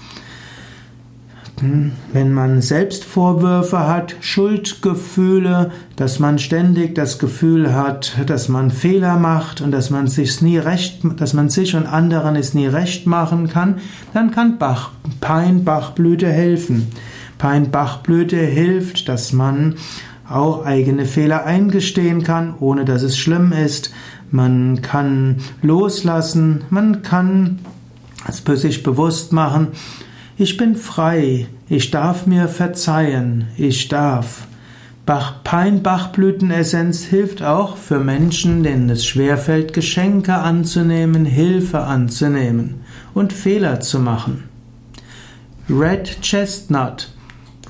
[2.12, 9.62] Wenn man Selbstvorwürfe hat, Schuldgefühle, dass man ständig das Gefühl hat, dass man Fehler macht
[9.62, 13.48] und dass man sich nie recht, dass man sich und anderen es nie recht machen
[13.48, 13.76] kann,
[14.12, 14.90] dann kann Bach,
[15.22, 16.88] Peinbachblüte helfen.
[17.38, 19.76] Peinbachblüte hilft, dass man
[20.30, 23.92] auch eigene Fehler eingestehen kann, ohne dass es schlimm ist.
[24.30, 27.60] Man kann loslassen, man kann
[28.26, 29.68] es sich bewusst machen,
[30.36, 34.46] ich bin frei, ich darf mir verzeihen, ich darf.
[35.04, 42.82] Bach, Peinbachblütenessenz hilft auch für Menschen, denen es schwerfällt, Geschenke anzunehmen, Hilfe anzunehmen
[43.14, 44.44] und Fehler zu machen.
[45.70, 47.08] Red Chestnut.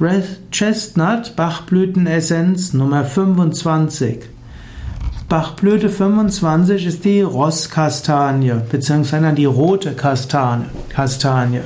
[0.00, 4.20] Red Chestnut, Bachblütenessenz Nummer 25.
[5.28, 10.66] Bachblüte 25 ist die Rosskastanie, beziehungsweise die rote Kastanie.
[10.90, 11.62] Kastanie.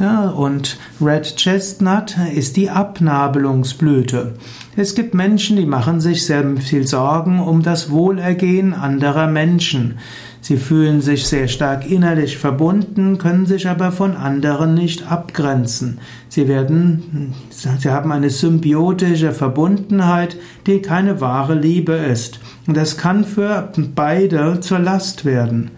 [0.00, 4.34] Ja, und Red Chestnut ist die Abnabelungsblüte.
[4.74, 9.98] Es gibt Menschen, die machen sich sehr viel Sorgen um das Wohlergehen anderer Menschen.
[10.42, 16.00] Sie fühlen sich sehr stark innerlich verbunden, können sich aber von anderen nicht abgrenzen.
[16.28, 22.40] Sie werden, sie haben eine symbiotische Verbundenheit, die keine wahre Liebe ist.
[22.66, 25.70] Und das kann für beide zur Last werden.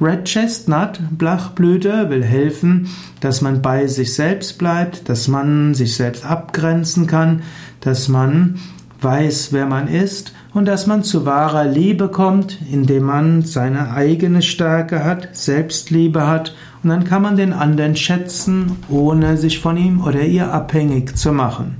[0.00, 2.88] Red Chestnut, Blachblüte, will helfen,
[3.20, 7.42] dass man bei sich selbst bleibt, dass man sich selbst abgrenzen kann,
[7.80, 8.58] dass man
[9.00, 14.42] weiß, wer man ist und dass man zu wahrer Liebe kommt, indem man seine eigene
[14.42, 20.04] Stärke hat, Selbstliebe hat und dann kann man den anderen schätzen, ohne sich von ihm
[20.04, 21.76] oder ihr abhängig zu machen.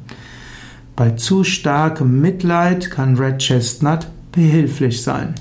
[0.97, 5.35] Bei zu starkem Mitleid kann Red Chestnut behilflich sein.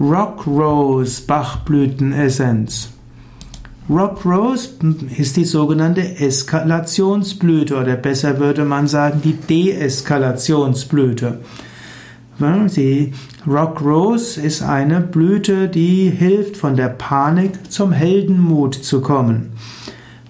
[0.00, 2.90] Rock Rose Bachblütenessenz.
[3.88, 4.70] Rock Rose
[5.16, 11.40] ist die sogenannte Eskalationsblüte oder besser würde man sagen die Deeskalationsblüte.
[12.40, 13.12] Die
[13.46, 19.52] Rock Rose ist eine Blüte, die hilft, von der Panik zum Heldenmut zu kommen.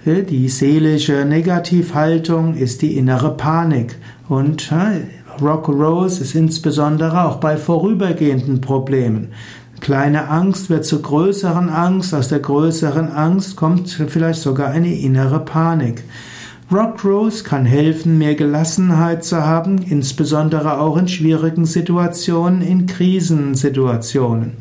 [0.04, 3.96] Die seelische Negativhaltung ist die innere Panik
[4.28, 4.70] und
[5.40, 9.28] Rock Rose ist insbesondere auch bei vorübergehenden Problemen.
[9.80, 15.40] Kleine Angst wird zur größeren Angst, aus der größeren Angst kommt vielleicht sogar eine innere
[15.40, 16.04] Panik.
[16.74, 24.54] Rock Rose kann helfen, mehr Gelassenheit zu haben, insbesondere auch in schwierigen Situationen, in Krisensituationen.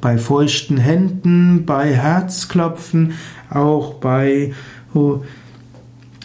[0.00, 3.12] Bei feuchten Händen, bei Herzklopfen,
[3.50, 4.54] auch bei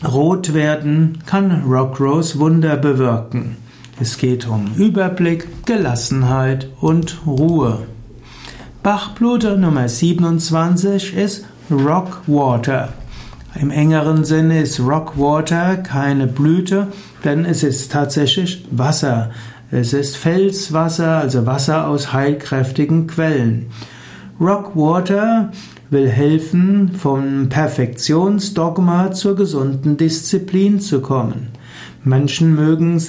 [0.08, 3.58] Rotwerden kann Rock Rose Wunder bewirken.
[4.00, 7.80] Es geht um Überblick, Gelassenheit und Ruhe.
[8.84, 12.94] Bachblüte Nummer 27 ist Rockwater.
[13.60, 16.88] Im engeren Sinne ist Rockwater keine Blüte,
[17.24, 19.32] denn es ist tatsächlich Wasser.
[19.72, 23.68] Es ist Felswasser, also Wasser aus heilkräftigen Quellen.
[24.42, 25.52] Rockwater
[25.90, 31.48] will helfen, vom Perfektionsdogma zur gesunden Disziplin zu kommen.
[32.04, 33.02] Menschen mögen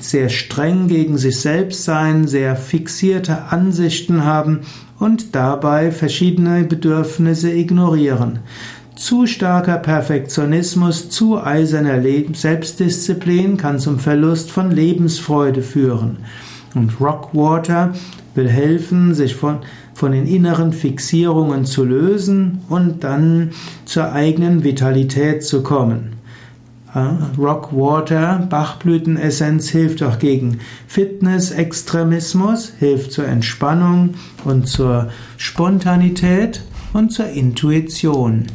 [0.00, 4.60] sehr streng gegen sich selbst sein, sehr fixierte Ansichten haben
[4.98, 8.40] und dabei verschiedene Bedürfnisse ignorieren.
[8.96, 16.16] Zu starker Perfektionismus, zu eiserner Selbstdisziplin kann zum Verlust von Lebensfreude führen.
[16.74, 17.92] Und Rockwater
[18.34, 19.58] will helfen, sich von,
[19.92, 23.50] von den inneren Fixierungen zu lösen und dann
[23.84, 26.14] zur eigenen Vitalität zu kommen.
[27.36, 34.14] Rockwater, Bachblütenessenz hilft auch gegen Fitness-Extremismus, hilft zur Entspannung
[34.44, 36.62] und zur Spontanität
[36.94, 38.46] und zur Intuition.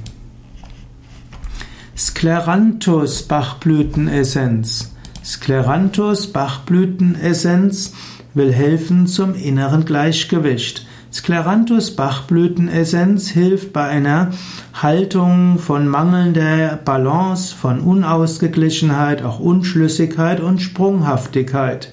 [1.97, 4.93] Skleranthus Bachblütenessenz.
[5.25, 7.93] Skleranthus Bachblütenessenz
[8.33, 10.87] will helfen zum inneren Gleichgewicht.
[11.11, 14.31] Skleranthus Bachblütenessenz hilft bei einer
[14.73, 21.91] Haltung von mangelnder Balance, von Unausgeglichenheit, auch Unschlüssigkeit und Sprunghaftigkeit.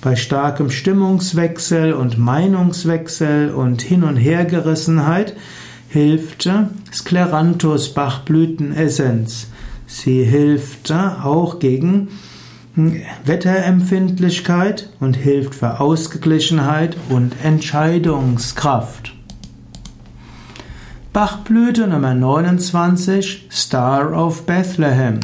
[0.00, 5.34] Bei starkem Stimmungswechsel und Meinungswechsel und Hin- und Hergerissenheit
[5.90, 6.48] hilft
[6.92, 9.48] Skleranthus Bachblütenessenz.
[9.86, 12.08] Sie hilft auch gegen
[13.24, 19.14] Wetterempfindlichkeit und hilft für Ausgeglichenheit und Entscheidungskraft.
[21.12, 25.18] Bachblüte Nummer 29 Star of Bethlehem.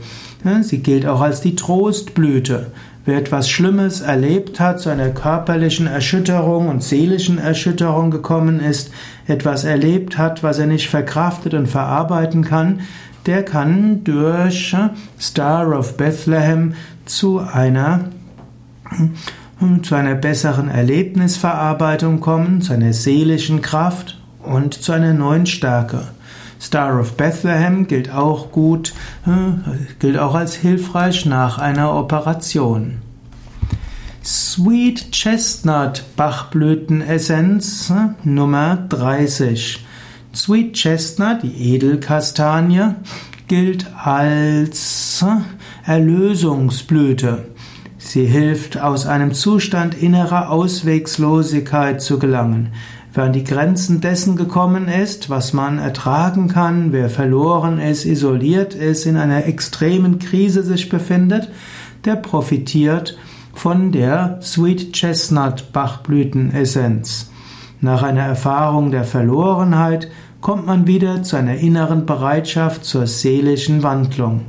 [0.61, 2.71] Sie gilt auch als die Trostblüte.
[3.03, 8.91] Wer etwas Schlimmes erlebt hat, zu einer körperlichen Erschütterung und seelischen Erschütterung gekommen ist,
[9.27, 12.81] etwas erlebt hat, was er nicht verkraftet und verarbeiten kann,
[13.25, 14.75] der kann durch
[15.19, 16.73] Star of Bethlehem
[17.05, 18.09] zu einer
[19.81, 26.03] zu einer besseren Erlebnisverarbeitung kommen, zu einer seelischen Kraft und zu einer neuen Stärke.
[26.61, 28.93] Star of Bethlehem gilt auch gut,
[29.25, 29.31] äh,
[29.99, 33.01] gilt auch als hilfreich nach einer Operation.
[34.23, 39.85] Sweet Chestnut Bachblütenessenz äh, Nummer 30.
[40.33, 42.95] Sweet Chestnut, die Edelkastanie,
[43.47, 47.54] gilt als äh, Erlösungsblüte.
[48.15, 52.69] Sie hilft, aus einem Zustand innerer Auswegslosigkeit zu gelangen.
[53.13, 58.73] Wer an die Grenzen dessen gekommen ist, was man ertragen kann, wer verloren ist, isoliert
[58.73, 61.51] ist, in einer extremen Krise sich befindet,
[62.05, 63.17] der profitiert
[63.53, 67.31] von der Sweet Chestnut Bachblütenessenz.
[67.81, 70.09] Nach einer Erfahrung der Verlorenheit
[70.39, 74.45] kommt man wieder zu einer inneren Bereitschaft zur seelischen Wandlung.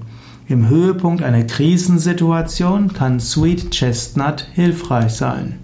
[0.48, 5.58] Im Höhepunkt einer Krisensituation kann Sweet Chestnut hilfreich sein.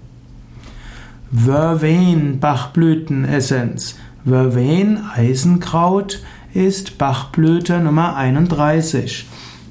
[1.33, 3.95] Vervain Bachblütenessenz.
[4.25, 6.21] Vervain Eisenkraut
[6.53, 9.25] ist Bachblüte Nummer 31.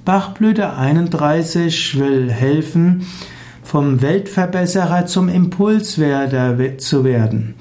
[0.07, 3.07] Bachblüte 31 will helfen,
[3.63, 7.55] vom Weltverbesserer zum Impulswerder zu werden.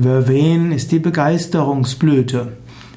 [0.00, 2.52] Vervain ist die Begeisterungsblüte.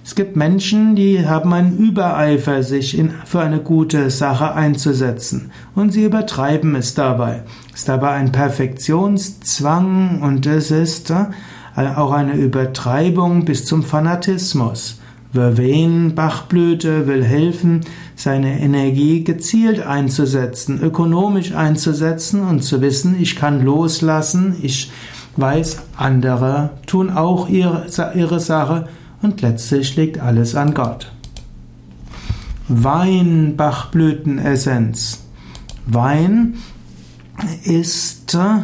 [0.06, 5.94] Es gibt Menschen, die haben einen Übereifer, sich in, für eine gute Sache einzusetzen und
[5.94, 7.42] sie übertreiben es dabei.
[7.74, 11.26] Es ist dabei ein Perfektionszwang und es ist äh,
[11.96, 15.02] auch eine Übertreibung bis zum Fanatismus.
[15.34, 17.82] Vervain, Bachblüte, will helfen,
[18.16, 24.92] seine Energie gezielt einzusetzen, ökonomisch einzusetzen und zu wissen, ich kann loslassen, ich
[25.36, 28.88] weiß, andere tun auch ihre, ihre Sache
[29.22, 31.12] und letztlich liegt alles an Gott.
[32.68, 35.22] Weinbachblütenessenz.
[35.86, 36.56] Wein
[37.64, 38.62] ist äh,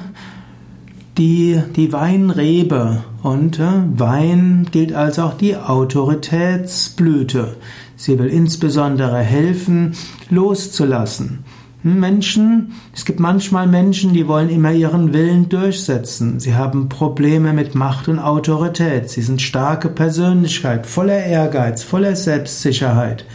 [1.17, 7.57] die, die Weinrebe und äh, Wein gilt als auch die Autoritätsblüte.
[7.95, 9.93] Sie will insbesondere helfen,
[10.29, 11.45] loszulassen.
[11.83, 16.39] Menschen, es gibt manchmal Menschen, die wollen immer ihren Willen durchsetzen.
[16.39, 19.09] Sie haben Probleme mit Macht und Autorität.
[19.09, 23.25] Sie sind starke Persönlichkeit, voller Ehrgeiz, voller Selbstsicherheit.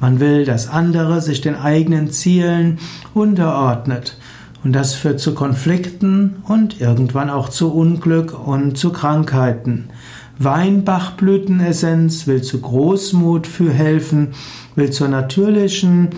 [0.00, 2.78] Man will, dass andere sich den eigenen Zielen
[3.14, 4.18] unterordnet.
[4.62, 9.88] Und das führt zu Konflikten und irgendwann auch zu Unglück und zu Krankheiten.
[10.38, 14.34] Weinbachblütenessenz will zu Großmut für helfen,
[14.74, 16.10] will zur natürlichen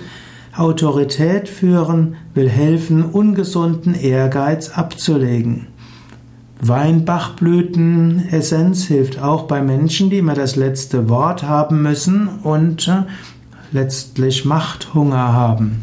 [0.57, 5.69] Autorität führen, will helfen, ungesunden Ehrgeiz abzulegen.
[6.61, 13.05] Weinbachblütenessenz hilft auch bei Menschen, die immer das letzte Wort haben müssen und äh,
[13.73, 15.83] letztlich Machthunger haben.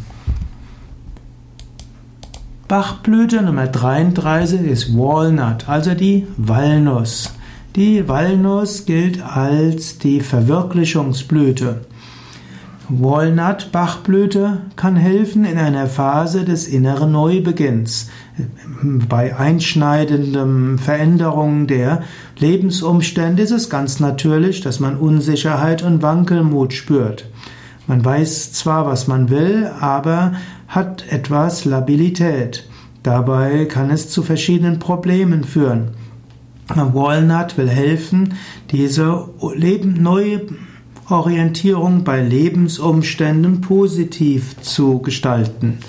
[2.67, 7.33] Bachblüte Nummer 33 ist Walnut, also die Walnuss.
[7.75, 11.81] Die Walnuss gilt als die Verwirklichungsblüte.
[13.01, 18.09] Walnut-Bachblüte kann helfen in einer Phase des inneren Neubeginns,
[18.83, 22.03] bei einschneidenden Veränderungen der
[22.37, 27.29] Lebensumstände ist es ganz natürlich, dass man Unsicherheit und Wankelmut spürt.
[27.87, 30.33] Man weiß zwar, was man will, aber
[30.67, 32.67] hat etwas Labilität.
[33.03, 35.91] Dabei kann es zu verschiedenen Problemen führen.
[36.67, 38.35] Walnut will helfen,
[38.71, 39.29] diese
[39.83, 40.41] neue
[41.09, 45.79] Orientierung bei Lebensumständen positiv zu gestalten.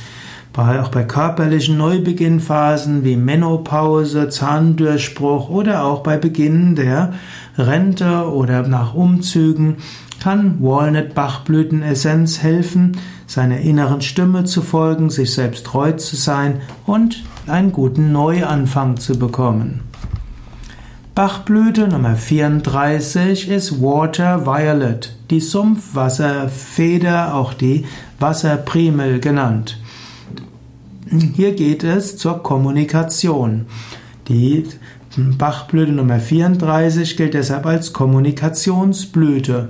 [0.81, 7.15] auch bei körperlichen Neubeginnphasen wie Menopause, Zahndurchbruch oder auch bei Beginn der
[7.59, 9.77] Rente oder nach Umzügen
[10.21, 12.97] kann Walnut-Bachblütenessenz helfen,
[13.27, 19.19] seiner inneren Stimme zu folgen, sich selbst treu zu sein und einen guten Neuanfang zu
[19.19, 19.83] bekommen.
[21.15, 27.85] Bachblüte Nummer 34 ist Water Violet, die Sumpfwasserfeder, auch die
[28.19, 29.79] Wasserprimel genannt.
[31.37, 33.67] Hier geht es zur Kommunikation.
[34.27, 34.65] Die
[35.39, 39.69] Bachblüte Nummer 34 gilt deshalb als Kommunikationsblüte.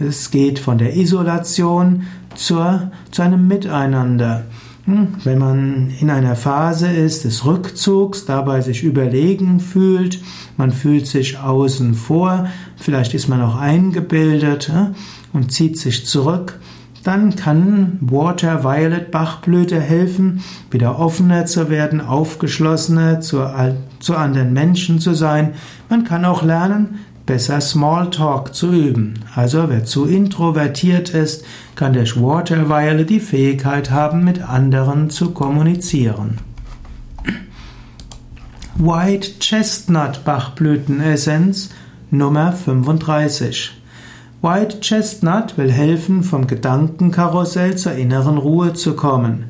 [0.00, 4.46] Es geht von der Isolation zur, zu einem Miteinander.
[4.88, 10.18] Hm, wenn man in einer Phase ist des Rückzugs, dabei sich überlegen fühlt,
[10.56, 14.72] man fühlt sich außen vor, vielleicht ist man auch eingebildet
[15.34, 16.58] und zieht sich zurück,
[17.04, 23.46] dann kann Water Violet Bachblüte helfen, wieder offener zu werden, aufgeschlossener zu,
[24.00, 25.52] zu anderen Menschen zu sein.
[25.90, 29.20] Man kann auch lernen, besser Smalltalk zu üben.
[29.34, 31.44] Also wer zu introvertiert ist,
[31.78, 36.38] kann durch Waterweile die Fähigkeit haben, mit anderen zu kommunizieren.
[38.74, 41.70] White Chestnut Bachblütenessenz
[42.10, 43.80] Nummer 35.
[44.42, 49.44] White Chestnut will helfen, vom Gedankenkarussell zur inneren Ruhe zu kommen.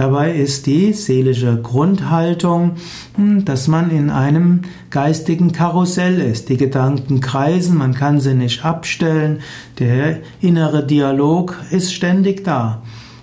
[0.00, 2.76] Dabei ist die seelische Grundhaltung,
[3.16, 6.48] hm, dass man in einem geistigen Karussell ist.
[6.48, 9.40] Die Gedanken kreisen, man kann sie nicht abstellen.
[9.78, 12.80] Der innere Dialog ist ständig da.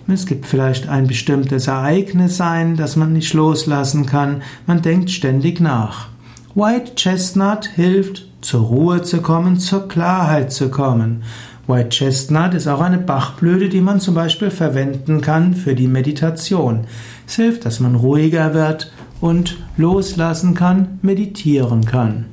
[0.07, 4.43] Es gibt vielleicht ein bestimmtes Ereignis sein, das man nicht loslassen kann.
[4.67, 6.09] Man denkt ständig nach.
[6.53, 11.23] White Chestnut hilft, zur Ruhe zu kommen, zur Klarheit zu kommen.
[11.67, 16.87] White Chestnut ist auch eine Bachblüte, die man zum Beispiel verwenden kann für die Meditation.
[17.27, 22.25] Es hilft, dass man ruhiger wird und loslassen kann, meditieren kann.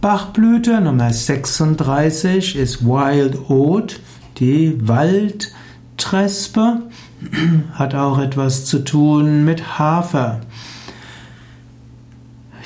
[0.00, 4.00] Bachblüte Nummer 36 ist Wild Oat,
[4.38, 6.82] die Waldtrespe,
[7.72, 10.40] hat auch etwas zu tun mit Hafer.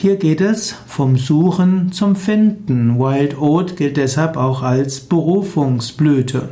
[0.01, 3.01] Hier geht es vom Suchen zum Finden.
[3.01, 6.51] Wild Oat gilt deshalb auch als Berufungsblüte.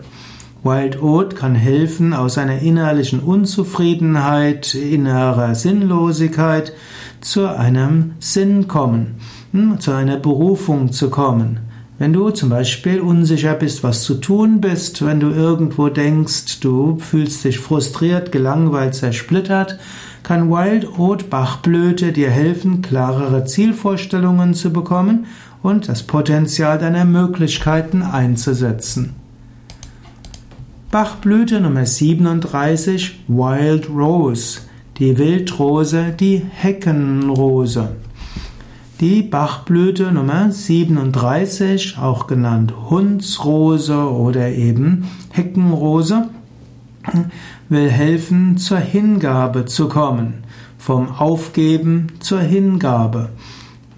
[0.65, 6.73] Wild Oat kann helfen, aus einer innerlichen Unzufriedenheit, innerer Sinnlosigkeit
[7.21, 9.21] zu einem Sinn kommen,
[9.53, 11.61] hm, zu einer Berufung zu kommen.
[11.99, 16.99] Wenn du zum Beispiel unsicher bist, was zu tun bist, wenn du irgendwo denkst, du
[16.99, 19.79] fühlst dich frustriert, gelangweilt, zersplittert,
[20.27, 25.27] kann Wild Oat Bachblüte dir helfen, klarere Zielvorstellungen zu bekommen
[25.63, 29.15] und das Potenzial deiner Möglichkeiten einzusetzen.
[30.91, 34.63] Bachblüte Nummer 37 Wild Rose,
[34.99, 37.91] die Wildrose, die Heckenrose.
[38.99, 46.31] Die Bachblüte Nummer 37, auch genannt Hundsrose oder eben Heckenrose,
[47.69, 50.45] will helfen, zur Hingabe zu kommen,
[50.79, 53.31] vom Aufgeben zur Hingabe.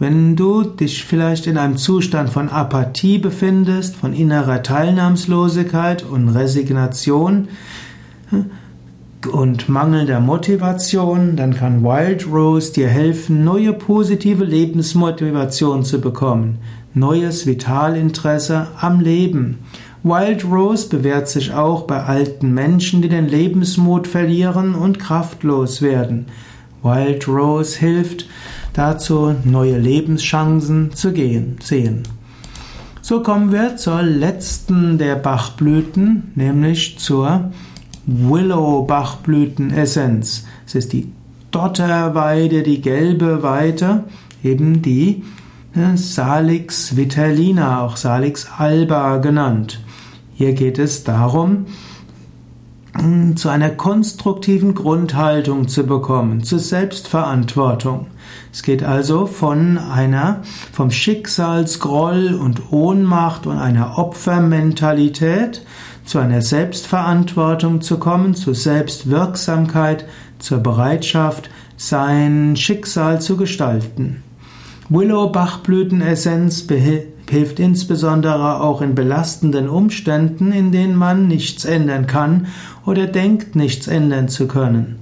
[0.01, 7.49] Wenn du dich vielleicht in einem Zustand von Apathie befindest, von innerer Teilnahmslosigkeit und Resignation
[9.33, 16.59] und mangelnder Motivation, dann kann Wild Rose dir helfen, neue positive Lebensmotivation zu bekommen,
[16.95, 19.59] neues Vitalinteresse am Leben.
[20.05, 26.27] Wild Rose bewährt sich auch bei alten Menschen, die den Lebensmut verlieren und kraftlos werden.
[26.83, 28.27] Wild Rose hilft
[28.73, 32.05] dazu, neue Lebenschancen zu gehen, sehen.
[33.03, 37.51] So kommen wir zur letzten der Bachblüten, nämlich zur
[38.07, 40.47] Willow Bachblütenessenz.
[40.67, 41.11] Es ist die
[41.51, 44.05] Dotterweide, die gelbe Weide,
[44.45, 45.25] eben die
[45.75, 49.81] äh, Salix vitellina, auch Salix alba genannt.
[50.39, 51.67] Hier geht es darum,
[53.35, 58.07] zu einer konstruktiven Grundhaltung zu bekommen, zur Selbstverantwortung.
[58.53, 65.67] Es geht also von einer, vom Schicksalsgroll und Ohnmacht und einer Opfermentalität
[66.05, 70.05] zu einer Selbstverantwortung zu kommen, zur Selbstwirksamkeit,
[70.39, 74.23] zur Bereitschaft, sein Schicksal zu gestalten.
[74.89, 76.69] Willow Bachblütenessenz
[77.31, 82.49] hilft insbesondere auch in belastenden Umständen, in denen man nichts ändern kann
[82.85, 84.99] oder denkt, nichts ändern zu können.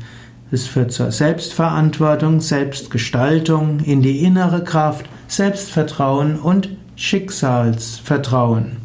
[0.50, 8.76] Es führt zur Selbstverantwortung, Selbstgestaltung, in die innere Kraft, Selbstvertrauen und Schicksalsvertrauen.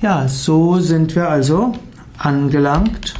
[0.00, 1.74] Ja, so sind wir also
[2.16, 3.14] angelangt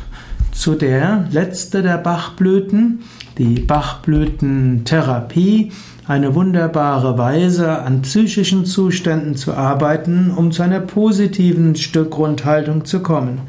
[0.53, 3.01] zu der letzte der Bachblüten,
[3.39, 5.73] die Bachblütentherapie,
[6.07, 13.43] eine wunderbare Weise, an psychischen Zuständen zu arbeiten, um zu einer positiven Grundhaltung zu kommen.